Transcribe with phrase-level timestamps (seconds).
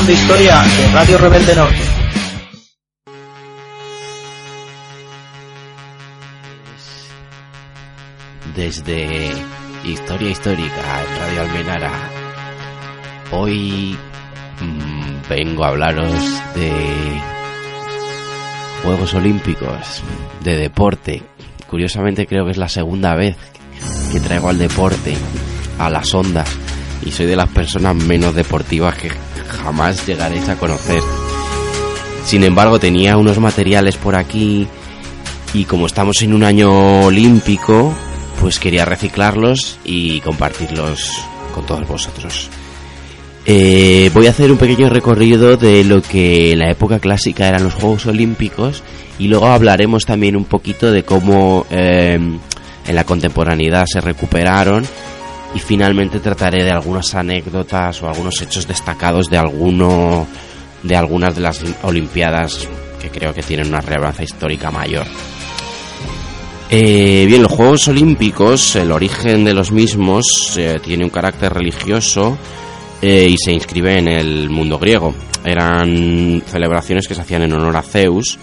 [0.00, 1.76] de historia de Radio Rebelde Norte.
[8.56, 9.30] Desde
[9.84, 11.92] Historia Histórica en Radio Almenara,
[13.32, 13.96] hoy
[14.60, 16.14] mm, vengo a hablaros
[16.54, 16.72] de
[18.82, 20.02] Juegos Olímpicos,
[20.42, 21.22] de deporte.
[21.68, 23.36] Curiosamente creo que es la segunda vez
[24.10, 25.14] que traigo al deporte
[25.78, 26.48] a las ondas
[27.04, 29.10] y soy de las personas menos deportivas que
[29.52, 31.02] jamás llegaréis a conocer.
[32.24, 34.66] Sin embargo, tenía unos materiales por aquí
[35.54, 37.94] y como estamos en un año olímpico,
[38.40, 41.10] pues quería reciclarlos y compartirlos
[41.54, 42.48] con todos vosotros.
[43.44, 47.64] Eh, voy a hacer un pequeño recorrido de lo que en la época clásica eran
[47.64, 48.84] los Juegos Olímpicos
[49.18, 52.18] y luego hablaremos también un poquito de cómo eh,
[52.86, 54.84] en la contemporaneidad se recuperaron
[55.54, 60.26] y finalmente trataré de algunas anécdotas o algunos hechos destacados de alguno
[60.82, 62.68] de algunas de las olimpiadas
[63.00, 65.06] que creo que tienen una relevancia histórica mayor.
[66.70, 72.38] Eh, bien, los Juegos Olímpicos, el origen de los mismos eh, tiene un carácter religioso
[73.02, 75.14] eh, y se inscribe en el mundo griego.
[75.44, 78.38] Eran celebraciones que se hacían en honor a Zeus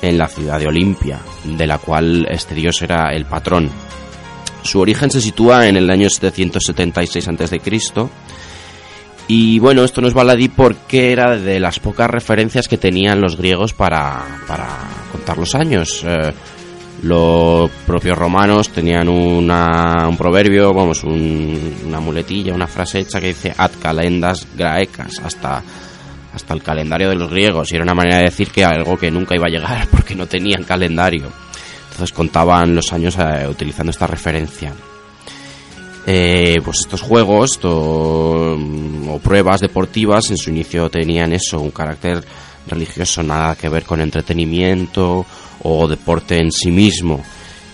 [0.00, 3.70] en la ciudad de Olimpia, de la cual este dios era el patrón.
[4.64, 7.60] Su origen se sitúa en el año 776 a.C.
[9.28, 13.36] Y bueno, esto no es baladí porque era de las pocas referencias que tenían los
[13.36, 14.24] griegos para,
[15.12, 16.02] contar los años.
[16.06, 16.32] Eh,
[17.02, 23.54] los propios romanos tenían una, un proverbio, vamos, una muletilla, una frase hecha que dice
[23.56, 25.62] ad calendas graecas, hasta,
[26.32, 27.70] hasta el calendario de los griegos.
[27.70, 30.26] Y era una manera de decir que algo que nunca iba a llegar porque no
[30.26, 31.43] tenían calendario.
[31.94, 34.72] Entonces contaban los años eh, utilizando esta referencia.
[36.04, 42.24] Eh, pues estos juegos mm, o pruebas deportivas en su inicio tenían eso, un carácter
[42.66, 45.24] religioso, nada que ver con entretenimiento
[45.62, 47.22] o deporte en sí mismo.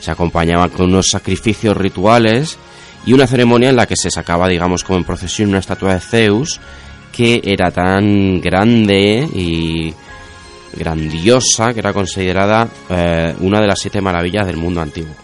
[0.01, 2.59] Se acompañaban con unos sacrificios rituales
[3.07, 6.01] y una ceremonia en la que se sacaba, digamos, como en procesión una estatua de
[6.01, 6.61] Zeus
[7.11, 9.95] que era tan grande y
[10.75, 15.15] grandiosa que era considerada eh, una de las siete maravillas del mundo antiguo.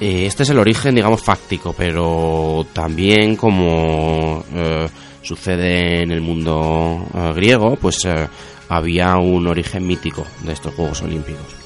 [0.00, 4.88] Eh, este es el origen, digamos, fáctico, pero también como eh,
[5.22, 8.06] sucede en el mundo griego, pues
[8.68, 11.56] había un origen mítico de estos Juegos Olímpicos.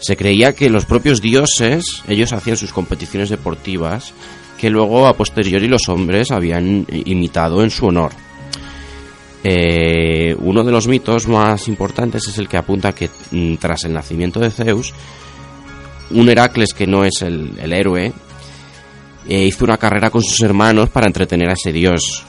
[0.00, 4.12] Se creía que los propios dioses, ellos hacían sus competiciones deportivas
[4.58, 8.12] que luego a posteriori los hombres habían imitado en su honor.
[9.44, 13.92] Eh, uno de los mitos más importantes es el que apunta que mm, tras el
[13.92, 14.94] nacimiento de Zeus,
[16.10, 18.12] un Heracles que no es el, héroe,
[19.28, 22.24] eh, hizo una carrera con sus hermanos para entretener a ese dios.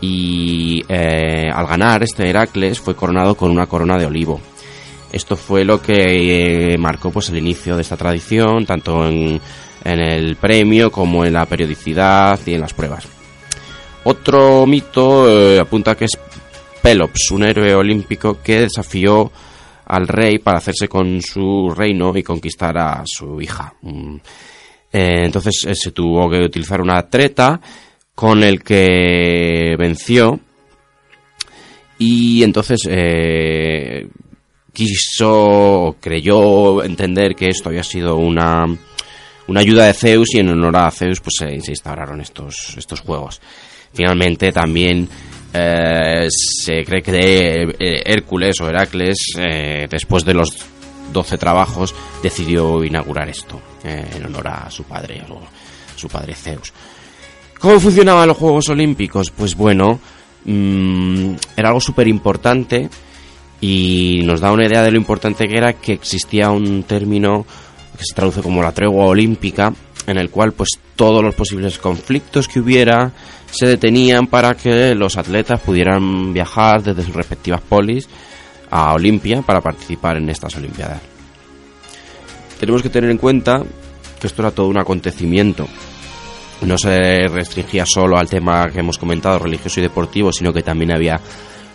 [0.00, 4.40] Y eh, al ganar, este Heracles fue coronado con una corona de olivo.
[5.12, 9.38] Esto fue lo que marcó pues el inicio de esta tradición, tanto en,
[9.84, 13.21] en el premio como en la periodicidad y en las pruebas.
[14.04, 16.18] Otro mito eh, apunta que es
[16.82, 19.30] Pelops, un héroe olímpico que desafió
[19.86, 23.74] al rey para hacerse con su reino y conquistar a su hija.
[23.82, 24.16] Mm.
[24.92, 27.60] Eh, entonces eh, se tuvo que utilizar una treta
[28.14, 30.38] con el que venció
[31.98, 32.80] y entonces
[34.72, 38.66] quiso, creyó entender que esto había sido una,
[39.46, 43.40] una ayuda de Zeus y en honor a Zeus pues se instauraron estos, estos juegos.
[43.92, 45.08] Finalmente también
[45.52, 50.56] eh, se cree que eh, Hércules o Heracles, eh, después de los
[51.12, 55.40] 12 trabajos, decidió inaugurar esto en honor a su padre, o
[55.96, 56.72] su padre Zeus.
[57.58, 59.30] ¿Cómo funcionaban los Juegos Olímpicos?
[59.30, 60.00] Pues bueno,
[60.44, 62.88] mm, era algo súper importante
[63.60, 67.46] y nos da una idea de lo importante que era que existía un término
[67.96, 69.72] que se traduce como la tregua olímpica,
[70.06, 70.70] en el cual pues
[71.02, 73.10] todos los posibles conflictos que hubiera
[73.50, 78.08] se detenían para que los atletas pudieran viajar desde sus respectivas polis
[78.70, 81.00] a Olimpia para participar en estas Olimpiadas.
[82.60, 83.64] Tenemos que tener en cuenta
[84.20, 85.66] que esto era todo un acontecimiento.
[86.60, 90.92] No se restringía solo al tema que hemos comentado, religioso y deportivo, sino que también
[90.92, 91.18] había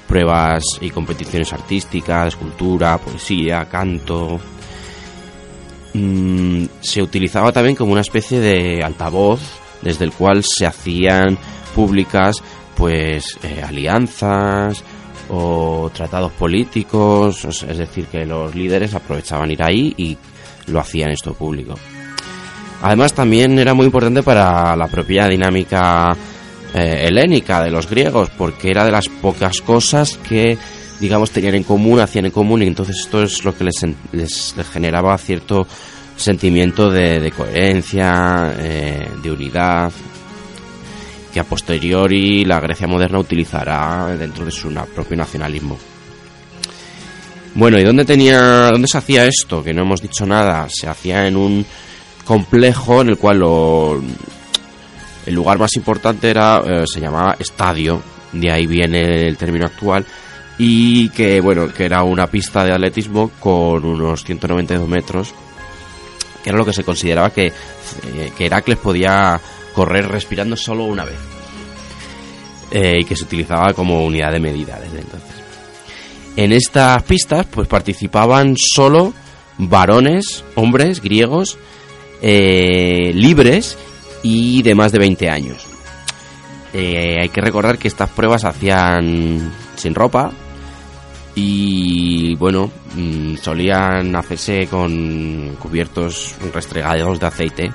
[0.07, 4.39] pruebas y competiciones artísticas, escultura, poesía, canto,
[5.98, 9.40] Mm, se utilizaba también como una especie de altavoz
[9.82, 11.38] desde el cual se hacían
[11.74, 12.44] públicas
[12.76, 14.84] pues eh, alianzas
[15.30, 20.18] o tratados políticos, es decir, que los líderes aprovechaban ir ahí y
[20.68, 21.74] lo hacían esto público.
[22.84, 26.16] Además también era muy importante para la propia dinámica
[26.74, 30.58] eh, helénica de los griegos, porque era de las pocas cosas que,
[31.00, 34.56] digamos, tenían en común, hacían en común, y entonces esto es lo que les, les,
[34.72, 35.68] generaba cierto
[36.16, 39.92] sentimiento de, coherencia, eh, de unidad,
[41.34, 45.78] que a posteriori la Grecia moderna utilizará dentro de su propio nacionalismo.
[47.54, 49.64] Bueno, ¿y dónde tenía, dónde se hacía esto?
[49.64, 50.68] Que no hemos dicho nada.
[50.70, 51.66] Se hacía en un
[52.24, 54.02] complejo en el cual lo,
[55.26, 58.02] el lugar más importante era, eh, se llamaba estadio,
[58.32, 60.06] de ahí viene el término actual,
[60.57, 65.33] y que, bueno, que era una pista de atletismo con unos 192 metros,
[66.44, 69.39] que era lo que se consideraba que, eh, que Heracles podía
[69.74, 71.18] correr respirando solo una vez.
[72.71, 75.36] Eh, y que se utilizaba como unidad de medida desde entonces.
[76.36, 79.13] En estas pistas, pues participaban solo
[79.57, 81.57] varones, hombres griegos,
[82.21, 83.77] libres
[84.21, 85.65] y de más de 20 años.
[86.74, 90.31] Eh, hay que recordar que estas pruebas hacían sin ropa
[91.39, 97.72] y bueno, mm, solían hacerse con cubiertos restregados de aceite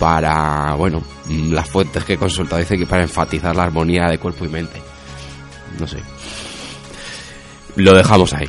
[0.00, 4.18] para, bueno, mm, las fuentes que he consultado dicen que para enfatizar la armonía de
[4.18, 4.82] cuerpo y mente.
[5.78, 5.98] No sé.
[7.76, 8.48] Lo dejamos ahí.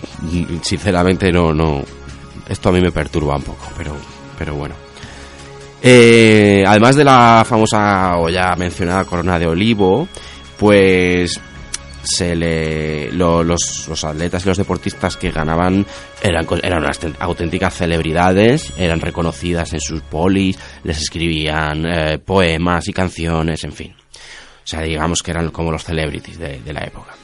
[0.63, 1.83] Sinceramente no, no.
[2.47, 3.95] Esto a mí me perturba un poco, pero,
[4.35, 4.73] pero bueno.
[5.79, 10.07] Eh, además de la famosa o ya mencionada corona de olivo,
[10.57, 11.39] pues
[12.03, 15.85] se le los, los, atletas y los deportistas que ganaban
[16.21, 16.85] eran, eran
[17.19, 23.93] auténticas celebridades, eran reconocidas en sus polis, les escribían eh, poemas y canciones, en fin.
[23.93, 27.15] O sea, digamos que eran como los celebrities de, de la época.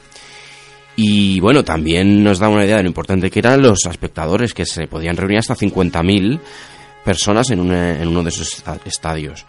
[0.95, 4.65] Y bueno, también nos da una idea de lo importante que eran los espectadores, que
[4.65, 6.39] se podían reunir hasta 50.000
[7.03, 9.45] personas en, en uno de esos estadios.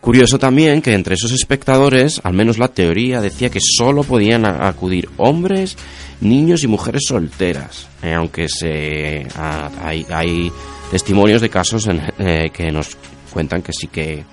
[0.00, 5.08] Curioso también que entre esos espectadores, al menos la teoría decía que solo podían acudir
[5.16, 5.76] hombres,
[6.20, 10.52] niños y mujeres solteras, eh, aunque se, hay,
[10.90, 11.88] testimonios de casos
[12.18, 12.96] eh, que nos
[13.32, 14.24] cuentan que sí que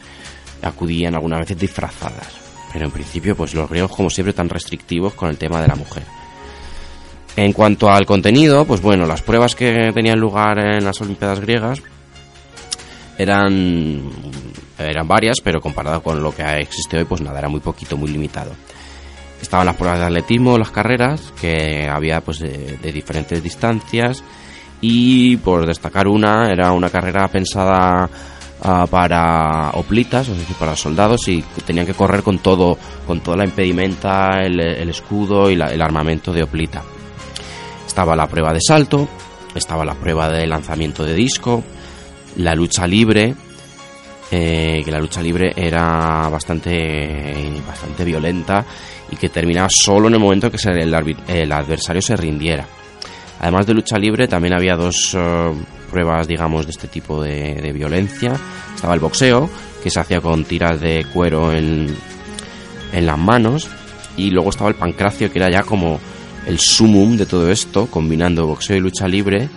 [0.62, 2.28] acudían algunas veces disfrazadas.
[2.72, 5.76] Pero en principio, pues los griegos, como siempre, tan restrictivos con el tema de la
[5.76, 6.04] mujer.
[7.36, 11.82] En cuanto al contenido, pues bueno, las pruebas que tenían lugar en las Olimpiadas griegas
[13.18, 14.04] eran,
[14.90, 18.10] eran varias, pero comparado con lo que existe hoy, pues nada, era muy poquito, muy
[18.10, 18.52] limitado.
[19.42, 24.24] Estaban las pruebas de atletismo, las carreras, que había pues de, diferentes distancias
[24.80, 28.10] y por destacar una, era una carrera pensada
[28.62, 33.36] ah, para oplitas, es decir, para soldados y tenían que correr con todo, con toda
[33.36, 36.82] la impedimenta, el, escudo y el armamento de oplita.
[37.86, 39.10] Estaba la prueba de salto,
[39.56, 41.64] estaba la prueba de lanzamiento de disco,
[42.38, 43.36] la lucha libre,
[44.36, 48.66] eh, que la lucha libre era bastante, bastante violenta
[49.12, 52.66] y que terminaba solo en el momento que el, adversario se rindiera.
[53.42, 55.52] Además de lucha libre, también había dos eh,
[55.92, 58.34] pruebas, digamos, de este tipo de, violencia.
[58.74, 59.48] Estaba el boxeo,
[59.84, 61.96] que se hacía con tiras de cuero en,
[62.92, 63.70] en las manos.
[64.18, 66.00] Y luego estaba el pancracio, que era ya como
[66.48, 69.48] el sumum de todo esto, combinando boxeo y lucha libre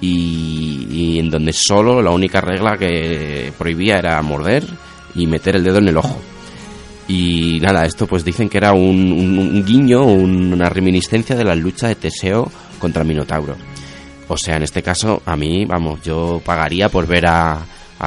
[0.00, 4.64] y, en donde solo la única regla que prohibía era morder
[5.14, 6.20] y meter el dedo en el ojo.
[7.06, 11.96] Y nada, esto pues dicen que era un, guiño, una reminiscencia de la lucha de
[11.96, 13.56] Teseo contra Minotauro.
[14.28, 17.62] O sea, en este caso, a mí, vamos, yo pagaría por ver a,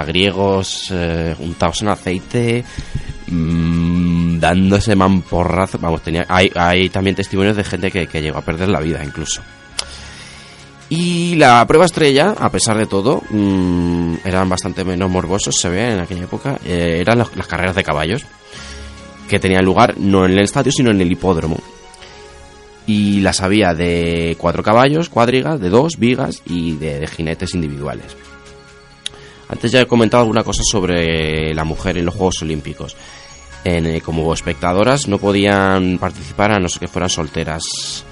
[0.05, 2.63] griegos eh, untados en aceite,
[3.27, 5.79] mmm, dándose mamporrazo.
[5.79, 9.03] Vamos, tenía, hay, hay también testimonios de gente que, que llegó a perder la vida
[9.03, 9.41] incluso.
[10.89, 15.91] Y la prueba estrella, a pesar de todo, mm, eran bastante menos morbosos, se ve
[15.91, 18.25] en aquella época, eh, eran las, carreras de caballos,
[19.27, 21.58] que tenían lugar no en el estadio, sino en el hipódromo.
[22.86, 28.15] Y las había de cuatro caballos, cuadrigas, de dos, vigas y de, jinetes individuales.
[29.50, 32.96] Antes ya he comentado alguna cosa sobre la mujer en los Juegos Olímpicos.
[33.65, 38.06] Eh, como espectadoras no podían participar a no ser que fueran solteras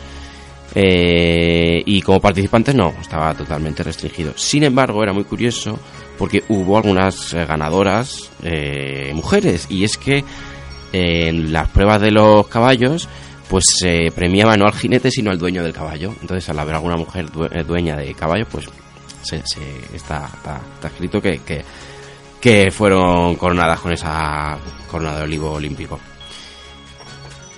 [0.77, 4.33] eh, y como participantes no, estaba totalmente restringido.
[4.35, 5.79] Sin embargo, era muy curioso
[6.17, 10.25] porque hubo algunas eh, ganadoras eh, mujeres y es que
[10.91, 13.07] en las pruebas de los caballos
[13.49, 16.13] pues se premiaba no al jinete sino al dueño del caballo.
[16.21, 17.27] Entonces al haber alguna mujer
[17.65, 18.65] dueña de caballo pues
[19.21, 19.37] se,
[19.93, 21.63] está, está, escrito que, que,
[22.39, 24.57] que fueron coronadas con esa
[24.89, 25.99] corona de olivo olímpico.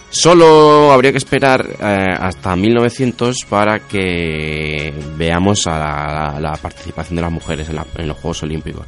[0.10, 7.32] Solo habría que esperar eh, hasta 1900 para que veamos a la, participación de las
[7.32, 8.86] mujeres en, los Juegos Olímpicos.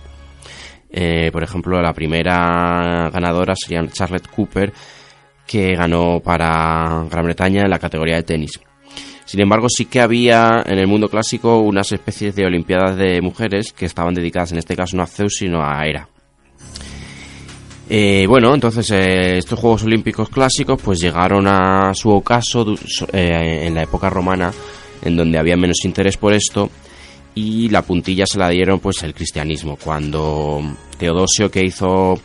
[0.90, 4.74] Eh, por ejemplo, la primera ganadora sería Charlotte Cooper,
[5.46, 8.60] que ganó para Gran Bretaña en la categoría de tenis.
[9.26, 13.74] Sin embargo, sí que había en el mundo clásico unas especies de Olimpiadas de mujeres
[13.74, 16.10] que estaban dedicadas en este caso no a Zeus sino a Hera.
[17.92, 22.76] Eh, bueno, entonces eh, estos Juegos Olímpicos clásicos pues llegaron a su ocaso
[23.12, 24.52] eh, en la época romana
[25.02, 26.70] en donde había menos interés por esto
[27.34, 30.62] y la puntilla se la dieron pues el cristianismo cuando
[31.00, 32.20] Teodosio que hizo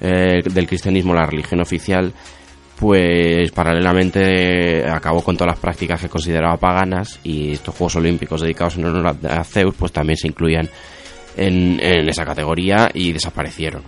[0.00, 2.12] del cristianismo la religión oficial
[2.78, 8.76] pues paralelamente acabó con todas las prácticas que consideraba paganas y estos Juegos Olímpicos dedicados
[8.76, 10.68] en honor a Zeus pues también se incluían
[11.36, 13.82] en, esa categoría y desaparecieron.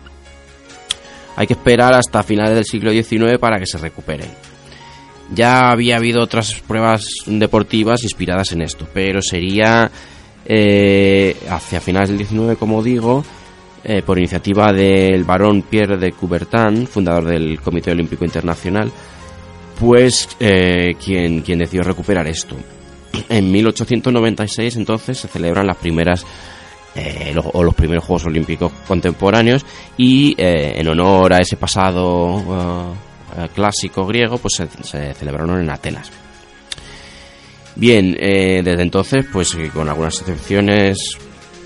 [1.38, 4.26] Hay que esperar hasta finales del siglo XIX para que se recuperen.
[5.32, 9.88] Ya había habido otras pruebas deportivas inspiradas en esto, pero sería
[10.44, 13.24] eh, hacia finales del XIX, como digo,
[13.84, 18.90] eh, por iniciativa del barón Pierre de Coubertin, fundador del Comité Olímpico Internacional,
[19.78, 22.56] pues eh, quien, quien decidió recuperar esto.
[23.28, 26.26] En 1896 entonces se celebran las primeras
[26.98, 29.64] eh, los, o los primeros Juegos Olímpicos contemporáneos
[29.96, 32.94] y en honor a ese pasado
[33.54, 36.10] clásico griego pues se, se, celebraron en Atenas.
[37.76, 41.18] Bien, desde entonces pues con algunas excepciones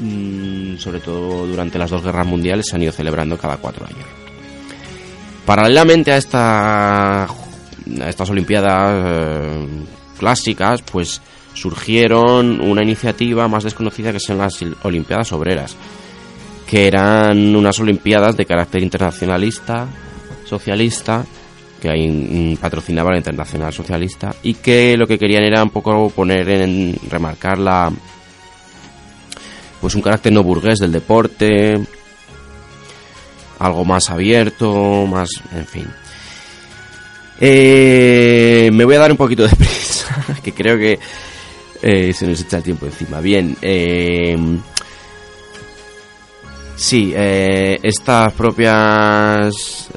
[0.02, 4.04] Mm, sobre todo durante las dos guerras mundiales, se han ido celebrando cada cuatro años.
[5.46, 9.66] Paralelamente a, esta, a estas Olimpiadas eh,
[10.18, 11.20] clásicas, pues
[11.54, 15.76] surgieron una iniciativa más desconocida que son las Olimpiadas Obreras,
[16.66, 19.86] que eran unas Olimpiadas de carácter internacionalista,
[20.44, 21.24] socialista,
[21.80, 26.48] que ahí patrocinaba la Internacional Socialista, y que lo que querían era un poco poner
[26.48, 27.92] en remarcar la
[29.80, 31.74] pues un carácter no burgués del deporte,
[33.58, 35.86] algo más abierto, más, en fin.
[37.40, 41.00] Eh, me voy a dar un poquito de prisa, que creo que
[41.82, 43.20] eh, se nos echa el tiempo encima.
[43.20, 44.36] Bien, eh,
[46.76, 49.88] sí, estas propias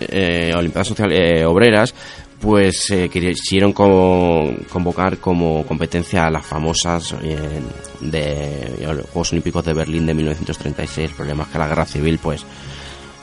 [0.00, 1.94] Olimpiadas Sociales Obreras
[2.40, 7.60] pues eh, quisieron convocar como competencia a las famosas eh,
[8.00, 11.10] de Juegos Olímpicos de Berlín de 1936.
[11.10, 12.44] El problema es que la guerra civil pues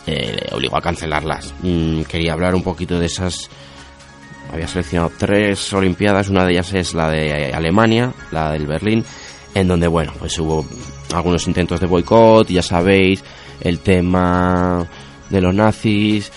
[0.05, 1.53] eh, obligó a cancelarlas.
[1.61, 3.49] Mm, quería hablar un poquito de esas.
[4.55, 9.03] Había seleccionado tres Olimpiadas, una de ellas es la de Alemania, la del Berlín,
[9.53, 10.65] en donde bueno pues hubo
[11.13, 13.23] algunos intentos de boicot, ya sabéis,
[13.61, 14.87] el tema
[15.29, 16.31] de los nazis,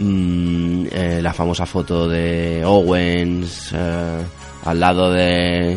[0.00, 4.22] Mm, eh, la famosa foto de Owens eh,
[4.64, 5.76] al lado de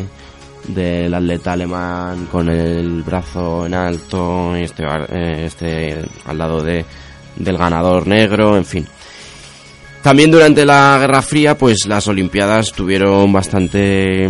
[0.68, 6.84] del atleta alemán con el brazo en alto este, eh, este al lado de
[7.34, 8.86] del ganador negro en fin
[10.02, 14.28] también durante la Guerra Fría pues las Olimpiadas tuvieron bastante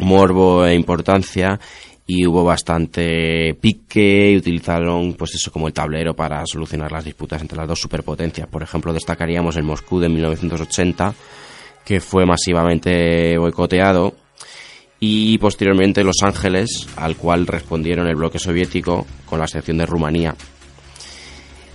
[0.00, 1.60] morbo e importancia
[2.06, 7.40] y hubo bastante pique y utilizaron pues eso como el tablero para solucionar las disputas
[7.40, 8.48] entre las dos superpotencias.
[8.48, 11.14] Por ejemplo, destacaríamos el Moscú de 1980
[11.84, 14.14] que fue masivamente boicoteado
[15.00, 20.34] y posteriormente Los Ángeles, al cual respondieron el bloque soviético con la sección de Rumanía.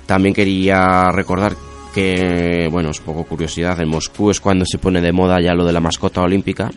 [0.07, 1.55] También quería recordar
[1.93, 5.65] que, bueno, es poco curiosidad, en Moscú es cuando se pone de moda ya lo
[5.65, 6.71] de la mascota olímpica,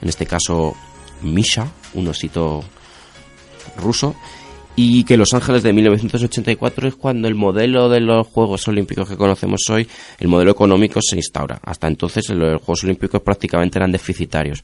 [0.00, 0.74] en este caso
[1.22, 2.62] Misha, un osito
[3.76, 4.14] ruso
[4.74, 9.16] y que Los Ángeles de 1984 es cuando el modelo de los Juegos Olímpicos que
[9.16, 9.86] conocemos hoy,
[10.18, 11.60] el modelo económico se instaura.
[11.62, 14.62] Hasta entonces los Juegos Olímpicos prácticamente eran deficitarios.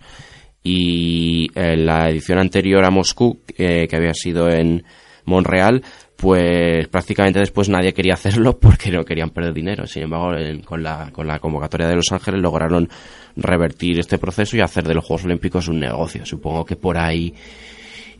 [0.62, 4.82] Y en la edición anterior a Moscú, eh, que había sido en
[5.24, 5.82] Montreal,
[6.20, 9.86] pues prácticamente después nadie quería hacerlo porque no querían perder dinero.
[9.86, 10.32] Sin embargo,
[10.64, 12.88] con, la, con la convocatoria de Los Ángeles lograron
[13.36, 16.26] revertir este proceso y hacer de los Juegos Olímpicos un negocio.
[16.26, 17.32] Supongo que por ahí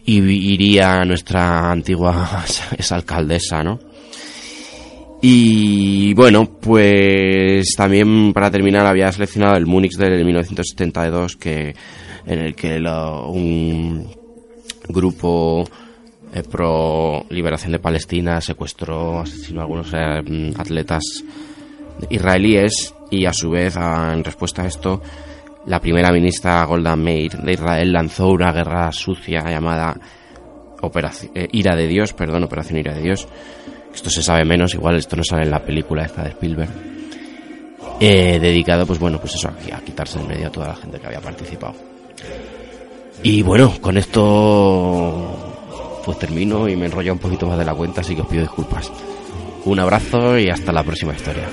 [0.07, 2.45] iría nuestra antigua
[2.79, 3.81] esa alcaldesa, ¿no?
[5.21, 11.75] Y bueno, pues también para terminar había seleccionado el Múnich del 1972 que
[12.25, 14.09] en el que un
[14.89, 15.65] grupo
[16.35, 21.03] eh, pro liberación de Palestina secuestró, asesinó a algunos eh, atletas
[22.11, 25.03] israelíes y a su vez en respuesta a esto
[25.67, 29.99] la primera ministra Golda Meir de Israel lanzó una guerra sucia llamada
[30.81, 33.27] Operación, eh, Ira de Dios, perdón, Operación Ira de Dios.
[33.93, 36.71] Esto se sabe menos, igual esto no sale en la película esta de Spielberg.
[37.99, 41.21] Dedicado, pues bueno, pues eso, a, quitarse en medio a toda la gente que había
[41.21, 41.75] participado.
[43.25, 45.48] Y bueno, con esto
[46.05, 48.43] pues termino y me enrollo un poquito más de la cuenta, así que os pido
[48.43, 48.91] disculpas.
[49.65, 51.49] Un abrazo y hasta la próxima historia.